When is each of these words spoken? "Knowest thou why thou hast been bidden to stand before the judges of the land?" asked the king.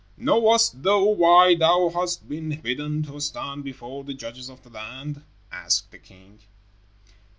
"Knowest 0.17 0.81
thou 0.81 1.03
why 1.03 1.53
thou 1.53 1.89
hast 1.89 2.27
been 2.27 2.59
bidden 2.59 3.03
to 3.03 3.21
stand 3.21 3.63
before 3.63 4.03
the 4.03 4.15
judges 4.15 4.49
of 4.49 4.63
the 4.63 4.69
land?" 4.71 5.21
asked 5.51 5.91
the 5.91 5.99
king. 5.99 6.39